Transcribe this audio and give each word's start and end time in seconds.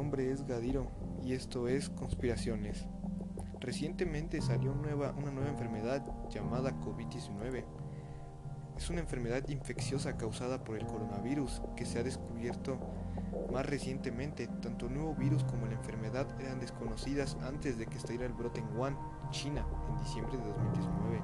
nombre 0.00 0.32
es 0.32 0.46
Gadiro 0.46 0.86
y 1.22 1.34
esto 1.34 1.68
es 1.68 1.90
Conspiraciones. 1.90 2.86
Recientemente 3.60 4.40
salió 4.40 4.74
nueva, 4.74 5.12
una 5.12 5.30
nueva 5.30 5.50
enfermedad 5.50 6.02
llamada 6.30 6.72
COVID-19. 6.80 7.66
Es 8.78 8.88
una 8.88 9.00
enfermedad 9.00 9.46
infecciosa 9.50 10.16
causada 10.16 10.64
por 10.64 10.78
el 10.78 10.86
coronavirus 10.86 11.60
que 11.76 11.84
se 11.84 11.98
ha 11.98 12.02
descubierto 12.02 12.78
más 13.52 13.66
recientemente. 13.66 14.46
Tanto 14.46 14.86
el 14.86 14.94
nuevo 14.94 15.14
virus 15.14 15.44
como 15.44 15.66
la 15.66 15.74
enfermedad 15.74 16.26
eran 16.40 16.60
desconocidas 16.60 17.36
antes 17.42 17.76
de 17.76 17.84
que 17.84 17.98
estallara 17.98 18.24
el 18.24 18.32
brote 18.32 18.60
en 18.60 18.74
Wuhan, 18.74 18.96
China, 19.28 19.66
en 19.90 19.98
diciembre 19.98 20.38
de 20.38 20.44
2019. 20.44 21.20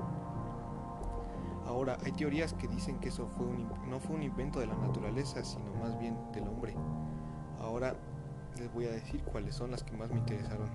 Ahora, 1.65 1.97
hay 2.05 2.13
teorías 2.13 2.53
que 2.53 2.69
dicen 2.69 2.99
que 2.99 3.09
eso 3.09 3.27
no 3.89 4.01
fue 4.01 4.17
un 4.17 4.23
invento 4.23 4.61
de 4.61 4.67
la 4.67 4.77
naturaleza, 4.77 5.43
sino 5.47 5.73
más 5.77 5.99
bien 5.99 6.19
del 6.35 6.47
hombre. 6.47 6.75
Ahora 7.59 7.97
les 8.59 8.73
voy 8.73 8.87
a 8.87 8.91
decir 8.91 9.23
cuáles 9.23 9.55
son 9.55 9.71
las 9.71 9.83
que 9.83 9.97
más 9.97 10.11
me 10.11 10.19
interesaron. 10.19 10.69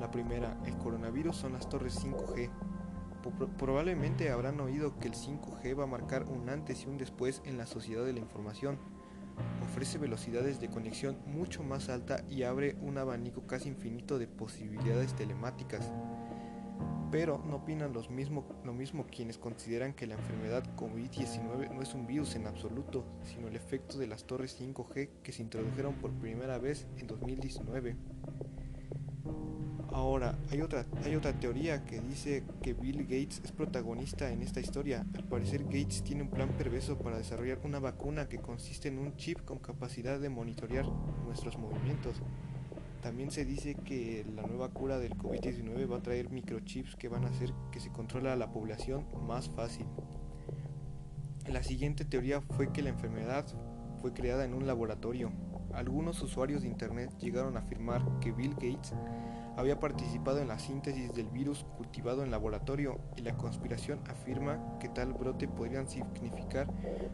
La 0.00 0.10
primera, 0.10 0.56
el 0.66 0.76
coronavirus 0.78 1.36
son 1.36 1.52
las 1.52 1.68
torres 1.68 2.02
5G. 2.04 2.50
Probablemente 3.56 4.30
habrán 4.30 4.60
oído 4.60 4.98
que 4.98 5.08
el 5.08 5.14
5G 5.14 5.78
va 5.78 5.84
a 5.84 5.86
marcar 5.86 6.24
un 6.24 6.48
antes 6.48 6.82
y 6.82 6.88
un 6.88 6.98
después 6.98 7.40
en 7.44 7.56
la 7.56 7.66
sociedad 7.66 8.04
de 8.04 8.12
la 8.12 8.20
información. 8.20 8.78
Ofrece 9.62 9.98
velocidades 9.98 10.60
de 10.60 10.68
conexión 10.68 11.18
mucho 11.26 11.62
más 11.62 11.88
alta 11.88 12.24
y 12.28 12.42
abre 12.42 12.76
un 12.80 12.98
abanico 12.98 13.46
casi 13.46 13.68
infinito 13.68 14.18
de 14.18 14.26
posibilidades 14.26 15.14
telemáticas 15.14 15.90
pero 17.12 17.42
no 17.46 17.56
opinan 17.56 17.92
lo 17.92 18.72
mismo 18.72 19.06
quienes 19.06 19.36
consideran 19.36 19.92
que 19.92 20.06
la 20.06 20.14
enfermedad 20.14 20.64
COVID-19 20.76 21.70
no 21.70 21.82
es 21.82 21.92
un 21.92 22.06
virus 22.06 22.34
en 22.36 22.46
absoluto, 22.46 23.04
sino 23.22 23.48
el 23.48 23.54
efecto 23.54 23.98
de 23.98 24.06
las 24.06 24.24
torres 24.24 24.58
5G 24.58 25.10
que 25.22 25.32
se 25.32 25.42
introdujeron 25.42 25.92
por 25.96 26.10
primera 26.12 26.56
vez 26.56 26.86
en 26.96 27.06
2019. 27.06 27.96
Ahora, 29.92 30.38
hay 30.50 30.62
otra, 30.62 30.86
hay 31.04 31.14
otra 31.14 31.38
teoría 31.38 31.84
que 31.84 32.00
dice 32.00 32.44
que 32.62 32.72
Bill 32.72 33.02
Gates 33.02 33.42
es 33.44 33.52
protagonista 33.52 34.32
en 34.32 34.40
esta 34.40 34.60
historia. 34.60 35.04
Al 35.14 35.24
parecer 35.24 35.64
Gates 35.64 36.02
tiene 36.02 36.22
un 36.22 36.30
plan 36.30 36.48
perverso 36.56 36.96
para 36.96 37.18
desarrollar 37.18 37.58
una 37.64 37.78
vacuna 37.78 38.26
que 38.26 38.38
consiste 38.38 38.88
en 38.88 38.96
un 38.96 39.16
chip 39.16 39.44
con 39.44 39.58
capacidad 39.58 40.18
de 40.18 40.30
monitorear 40.30 40.86
nuestros 41.26 41.58
movimientos 41.58 42.22
también 43.02 43.32
se 43.32 43.44
dice 43.44 43.74
que 43.74 44.24
la 44.34 44.42
nueva 44.42 44.68
cura 44.68 44.98
del 44.98 45.16
COVID-19 45.16 45.90
va 45.90 45.96
a 45.96 46.02
traer 46.02 46.30
microchips 46.30 46.94
que 46.94 47.08
van 47.08 47.24
a 47.24 47.30
hacer 47.30 47.52
que 47.72 47.80
se 47.80 47.90
controle 47.90 48.30
a 48.30 48.36
la 48.36 48.52
población 48.52 49.04
más 49.26 49.50
fácil. 49.50 49.86
La 51.48 51.64
siguiente 51.64 52.04
teoría 52.04 52.40
fue 52.40 52.72
que 52.72 52.80
la 52.80 52.90
enfermedad 52.90 53.44
fue 54.00 54.12
creada 54.12 54.44
en 54.44 54.54
un 54.54 54.68
laboratorio. 54.68 55.32
Algunos 55.74 56.22
usuarios 56.22 56.62
de 56.62 56.68
Internet 56.68 57.10
llegaron 57.18 57.56
a 57.56 57.60
afirmar 57.60 58.02
que 58.20 58.30
Bill 58.30 58.54
Gates 58.54 58.94
había 59.56 59.80
participado 59.80 60.38
en 60.38 60.48
la 60.48 60.60
síntesis 60.60 61.12
del 61.12 61.28
virus 61.28 61.64
cultivado 61.76 62.22
en 62.22 62.30
laboratorio 62.30 63.00
y 63.16 63.22
la 63.22 63.36
conspiración 63.36 64.00
afirma 64.08 64.78
que 64.78 64.88
tal 64.88 65.12
brote 65.12 65.48
podría 65.48 65.84
significar 65.86 66.68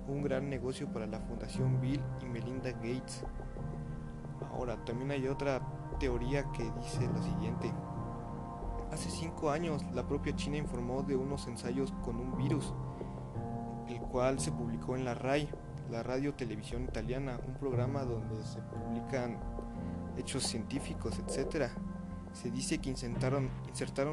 un 0.06 0.22
gran 0.22 0.50
negocio 0.50 0.92
para 0.92 1.06
la 1.06 1.20
Fundación 1.20 1.80
Bill 1.80 2.00
y 2.22 2.26
Melinda 2.26 2.72
Gates. 2.72 3.24
Ahora, 4.52 4.84
también 4.84 5.10
hay 5.10 5.26
otra 5.26 5.60
teoría 5.98 6.50
que 6.52 6.64
dice 6.64 7.06
lo 7.06 7.22
siguiente. 7.22 7.72
Hace 8.90 9.10
cinco 9.10 9.50
años 9.50 9.82
la 9.92 10.06
propia 10.06 10.34
China 10.34 10.56
informó 10.56 11.02
de 11.02 11.16
unos 11.16 11.46
ensayos 11.46 11.92
con 12.04 12.16
un 12.16 12.36
virus, 12.36 12.72
el 13.88 14.00
cual 14.00 14.38
se 14.40 14.52
publicó 14.52 14.96
en 14.96 15.04
la 15.04 15.14
RAI, 15.14 15.48
la 15.90 16.02
radio 16.02 16.34
televisión 16.34 16.84
italiana, 16.84 17.40
un 17.46 17.54
programa 17.54 18.04
donde 18.04 18.44
se 18.44 18.60
publican 18.60 19.38
hechos 20.16 20.44
científicos, 20.44 21.18
etc. 21.18 21.70
Se 22.32 22.50
dice 22.50 22.78
que 22.78 22.90
insertaron, 22.90 23.50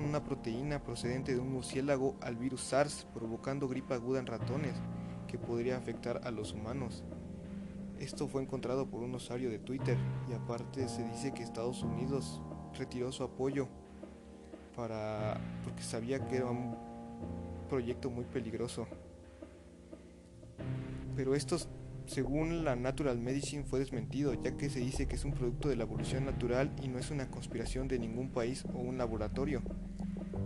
una 0.03 0.23
proteína 0.23 0.83
procedente 0.83 1.33
de 1.33 1.39
un 1.39 1.51
murciélago 1.51 2.15
al 2.21 2.35
virus 2.35 2.61
SARS, 2.61 3.07
provocando 3.13 3.67
gripe 3.67 3.93
aguda 3.93 4.19
en 4.19 4.27
ratones, 4.27 4.75
que 5.27 5.37
podría 5.37 5.77
afectar 5.77 6.21
a 6.23 6.31
los 6.31 6.53
humanos. 6.53 7.03
Esto 8.00 8.28
fue 8.28 8.41
encontrado 8.41 8.88
por 8.88 9.01
un 9.03 9.16
usuario 9.16 9.50
de 9.50 9.59
Twitter 9.59 9.97
y 10.29 10.33
aparte 10.33 10.88
se 10.89 11.03
dice 11.03 11.33
que 11.33 11.44
Estados 11.44 11.81
Unidos 11.81 12.41
retiró 12.78 13.11
su 13.11 13.23
apoyo 13.23 13.67
para 14.75 15.39
porque 15.63 15.81
sabía 15.81 16.28
que 16.28 16.38
era 16.38 16.47
un 16.50 16.75
proyecto 17.69 18.09
muy 18.09 18.25
peligroso. 18.25 18.88
Pero 21.16 21.34
esto, 21.34 21.57
según 22.05 22.66
la 22.66 22.75
Natural 22.75 23.17
Medicine, 23.17 23.63
fue 23.63 23.79
desmentido, 23.79 24.34
ya 24.34 24.57
que 24.57 24.69
se 24.69 24.79
dice 24.79 25.07
que 25.07 25.16
es 25.16 25.23
un 25.23 25.31
producto 25.31 25.69
de 25.69 25.78
la 25.78 25.84
evolución 25.84 26.25
natural 26.25 26.75
y 26.84 26.89
no 26.89 27.00
es 27.00 27.09
una 27.09 27.31
conspiración 27.31 27.88
de 27.88 28.00
ningún 28.00 28.29
país 28.29 28.66
o 28.73 28.79
un 28.79 28.97
laboratorio. 28.97 29.61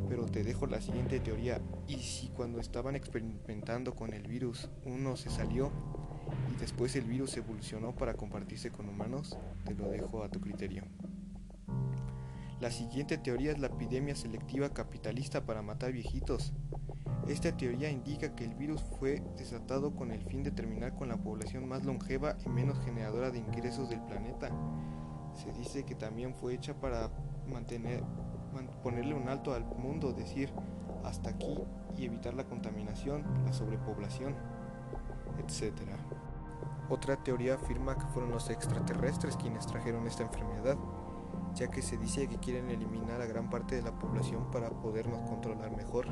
Pero 0.07 0.25
te 0.27 0.43
dejo 0.43 0.67
la 0.67 0.81
siguiente 0.81 1.19
teoría. 1.19 1.59
¿Y 1.87 1.95
si 1.95 2.27
cuando 2.29 2.59
estaban 2.59 2.95
experimentando 2.95 3.95
con 3.95 4.13
el 4.13 4.27
virus 4.27 4.69
uno 4.85 5.17
se 5.17 5.31
salió 5.31 5.71
y 6.51 6.59
después 6.59 6.95
el 6.95 7.05
virus 7.05 7.37
evolucionó 7.37 7.93
para 7.93 8.13
compartirse 8.13 8.71
con 8.71 8.89
humanos, 8.89 9.37
te 9.65 9.73
lo 9.73 9.89
dejo 9.89 10.23
a 10.23 10.29
tu 10.29 10.39
criterio. 10.39 10.83
La 12.59 12.71
siguiente 12.71 13.17
teoría 13.17 13.51
es 13.53 13.59
la 13.59 13.67
epidemia 13.67 14.15
selectiva 14.15 14.69
capitalista 14.69 15.45
para 15.45 15.61
matar 15.61 15.93
viejitos. 15.93 16.51
Esta 17.27 17.55
teoría 17.55 17.89
indica 17.89 18.35
que 18.35 18.43
el 18.43 18.53
virus 18.55 18.83
fue 18.83 19.21
desatado 19.37 19.95
con 19.95 20.11
el 20.11 20.21
fin 20.23 20.43
de 20.43 20.51
terminar 20.51 20.95
con 20.95 21.07
la 21.07 21.15
población 21.15 21.67
más 21.67 21.85
longeva 21.85 22.35
y 22.45 22.49
menos 22.49 22.77
generadora 22.83 23.31
de 23.31 23.39
ingresos 23.39 23.89
del 23.89 24.01
planeta. 24.01 24.49
Se 25.35 25.53
dice 25.53 25.83
que 25.85 25.95
también 25.95 26.35
fue 26.35 26.53
hecha 26.53 26.73
para 26.73 27.11
mantener, 27.47 28.03
ponerle 28.83 29.13
un 29.13 29.29
alto 29.29 29.53
al 29.53 29.63
mundo, 29.63 30.11
decir 30.11 30.51
hasta 31.05 31.29
aquí 31.29 31.57
y 31.97 32.05
evitar 32.05 32.33
la 32.33 32.43
contaminación, 32.43 33.23
la 33.45 33.53
sobrepoblación, 33.53 34.35
etc. 35.39 35.73
Otra 36.89 37.17
teoría 37.17 37.55
afirma 37.55 37.97
que 37.97 38.05
fueron 38.07 38.31
los 38.31 38.49
extraterrestres 38.49 39.37
quienes 39.37 39.67
trajeron 39.67 40.07
esta 40.07 40.23
enfermedad, 40.23 40.77
ya 41.53 41.69
que 41.69 41.81
se 41.81 41.97
dice 41.97 42.27
que 42.27 42.37
quieren 42.37 42.69
eliminar 42.71 43.21
a 43.21 43.27
gran 43.27 43.49
parte 43.49 43.75
de 43.75 43.83
la 43.83 43.97
población 43.97 44.49
para 44.51 44.69
podernos 44.69 45.29
controlar 45.29 45.75
mejor. 45.75 46.07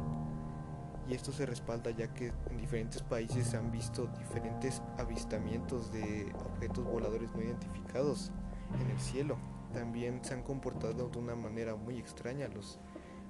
Y 1.09 1.15
esto 1.15 1.31
se 1.31 1.45
respalda 1.45 1.89
ya 1.91 2.13
que 2.13 2.33
en 2.49 2.57
diferentes 2.57 3.01
países 3.01 3.47
se 3.47 3.57
han 3.57 3.71
visto 3.71 4.07
diferentes 4.19 4.81
avistamientos 4.97 5.91
de 5.91 6.31
objetos 6.45 6.83
voladores 6.83 7.33
no 7.33 7.41
identificados 7.41 8.31
en 8.79 8.91
el 8.91 8.99
cielo. 8.99 9.37
También 9.73 10.23
se 10.23 10.33
han 10.33 10.43
comportado 10.43 11.09
de 11.09 11.17
una 11.17 11.35
manera 11.35 11.75
muy 11.75 11.97
extraña 11.97 12.49
los, 12.49 12.79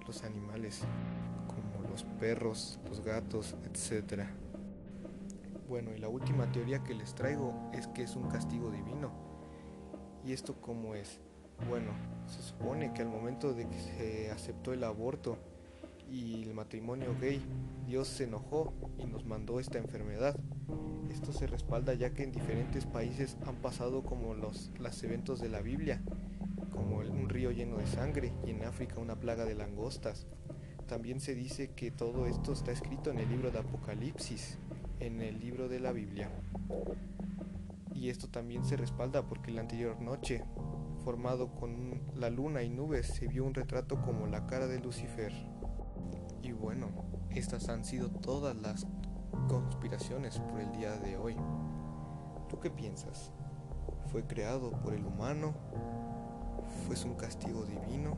los 0.06 0.24
animales, 0.24 0.82
como 1.48 1.88
los 1.88 2.04
perros, 2.20 2.80
los 2.90 3.02
gatos, 3.02 3.56
etcétera. 3.64 4.32
Bueno, 5.68 5.94
y 5.94 6.00
la 6.00 6.08
última 6.08 6.50
teoría 6.50 6.82
que 6.82 6.94
les 6.94 7.14
traigo 7.14 7.54
es 7.74 7.88
que 7.88 8.04
es 8.04 8.16
un 8.16 8.30
castigo 8.30 8.72
divino. 8.72 9.12
¿Y 10.24 10.32
esto 10.32 10.62
cómo 10.62 10.96
es? 10.96 11.20
Bueno, 11.68 11.92
se 12.26 12.42
supone 12.42 12.94
que 12.94 13.02
al 13.02 13.10
momento 13.10 13.54
de 13.54 13.68
que 13.68 13.78
se 13.78 14.32
aceptó 14.32 14.72
el 14.72 14.86
aborto 14.86 15.38
y 16.10 16.44
el 16.44 16.54
matrimonio 16.54 17.16
gay, 17.20 17.42
Dios 17.86 18.08
se 18.08 18.24
enojó 18.24 18.74
y 18.98 19.06
nos 19.08 19.26
mandó 19.26 19.60
esta 19.60 19.78
enfermedad. 19.78 20.38
Esto 21.10 21.34
se 21.34 21.48
respalda 21.48 21.94
ya 21.94 22.14
que 22.14 22.24
en 22.24 22.32
diferentes 22.32 22.86
países 22.86 23.36
han 23.46 23.56
pasado 23.56 24.04
como 24.04 24.36
los, 24.36 24.72
los 24.80 25.04
eventos 25.04 25.42
de 25.42 25.50
la 25.50 25.62
Biblia, 25.62 26.02
como 26.72 27.00
un 27.00 27.28
río 27.28 27.52
lleno 27.52 27.78
de 27.78 27.88
sangre 27.88 28.32
y 28.46 28.52
en 28.52 28.64
África 28.64 29.02
una 29.02 29.20
plaga 29.20 29.44
de 29.44 29.56
langostas. 29.56 30.28
También 30.88 31.20
se 31.20 31.36
dice 31.36 31.72
que 31.72 31.92
todo 31.92 32.26
esto 32.26 32.54
está 32.54 32.72
escrito 32.72 33.12
en 33.12 33.20
el 33.20 33.28
libro 33.28 33.52
de 33.52 33.60
Apocalipsis, 33.60 34.58
en 35.00 35.22
el 35.22 35.40
libro 35.40 35.68
de 35.68 35.80
la 35.80 35.92
Biblia. 35.92 36.30
Y 37.94 38.10
esto 38.10 38.28
también 38.28 38.64
se 38.64 38.78
respalda 38.78 39.28
porque 39.28 39.52
la 39.52 39.62
anterior 39.62 40.00
noche, 40.02 40.44
formado 41.04 41.54
con 41.56 42.02
la 42.16 42.30
luna 42.30 42.64
y 42.64 42.70
nubes, 42.70 43.08
se 43.08 43.28
vio 43.28 43.46
un 43.46 43.54
retrato 43.54 44.02
como 44.02 44.28
la 44.28 44.46
cara 44.46 44.68
de 44.68 44.80
Lucifer. 44.80 45.34
Y 46.44 46.52
bueno, 46.52 46.90
estas 47.32 47.70
han 47.70 47.84
sido 47.86 48.10
todas 48.10 48.56
las 48.56 48.86
conspiraciones 49.48 50.40
por 50.40 50.60
el 50.60 50.72
día 50.74 50.98
de 50.98 51.18
hoy. 51.18 51.36
¿Tú 52.50 52.60
qué 52.60 52.70
piensas? 52.70 53.32
¿Fue 54.12 54.26
creado 54.26 54.72
por 54.72 54.94
el 54.94 55.06
humano? 55.06 55.54
¿Fue 56.86 56.96
un 57.10 57.16
castigo 57.16 57.66
divino? 57.66 58.18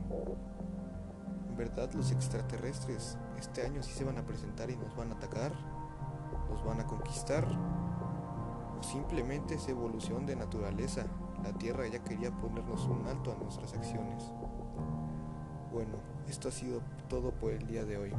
¿En 1.48 1.56
verdad 1.56 1.90
los 1.94 2.12
extraterrestres 2.12 3.18
este 3.38 3.62
año 3.62 3.82
sí 3.82 3.92
se 3.92 4.04
van 4.04 4.18
a 4.18 4.24
presentar 4.26 4.70
y 4.70 4.76
nos 4.76 4.94
van 4.96 5.12
a 5.12 5.16
atacar? 5.16 5.52
Nos 6.50 6.64
van 6.64 6.80
a 6.80 6.86
conquistar 6.86 7.46
o 8.78 8.82
simplemente 8.82 9.54
es 9.54 9.68
evolución 9.68 10.26
de 10.26 10.36
naturaleza. 10.36 11.06
La 11.42 11.52
Tierra 11.52 11.86
ya 11.86 12.02
quería 12.02 12.30
ponernos 12.30 12.84
un 12.86 13.06
alto 13.06 13.32
a 13.32 13.42
nuestras 13.42 13.72
acciones. 13.74 14.32
Bueno, 15.72 15.98
esto 16.28 16.48
ha 16.48 16.52
sido 16.52 16.82
todo 17.08 17.32
por 17.32 17.52
el 17.52 17.66
día 17.66 17.84
de 17.84 17.96
hoy. 17.96 18.12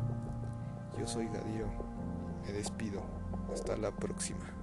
Yo 0.98 1.08
soy 1.08 1.28
Gadiro. 1.28 1.68
Me 2.46 2.52
despido. 2.54 3.02
Hasta 3.52 3.76
la 3.78 3.92
próxima. 3.92 4.61